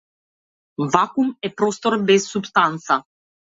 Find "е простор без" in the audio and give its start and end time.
1.49-2.29